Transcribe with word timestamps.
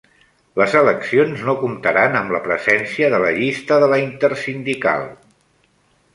Les 0.59 0.71
eleccions 0.77 1.43
no 1.49 1.53
comptaran 1.63 2.17
amb 2.21 2.33
la 2.37 2.41
presència 2.47 3.11
de 3.15 3.21
la 3.25 3.31
llista 3.41 3.79
de 3.85 3.93
la 3.93 4.01
Intersindical 4.07 5.07